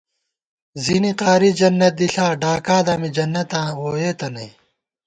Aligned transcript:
زِنی 0.83 1.11
قاری 1.21 1.51
جنت 1.59 1.93
دِݪا، 1.99 2.27
ڈاکا 2.41 2.77
دامی 2.85 3.09
جنتاں 3.15 3.69
ووئېتہ 3.79 4.27
نئ 4.33 4.49